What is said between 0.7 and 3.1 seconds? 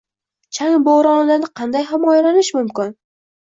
bo‘ronidan qanday himoyalanish mumkin?ng